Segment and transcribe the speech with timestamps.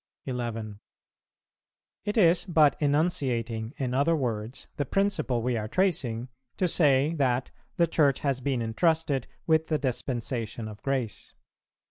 [0.25, 0.79] 11.
[2.05, 6.27] It is but enunciating in other words the principle we are tracing,
[6.57, 11.35] to say that the Church has been entrusted with the dispensation of grace.